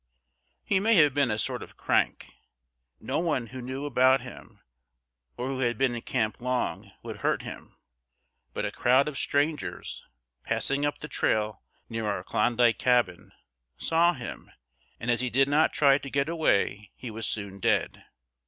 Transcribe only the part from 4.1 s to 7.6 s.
him, or who had been in camp long, would hurt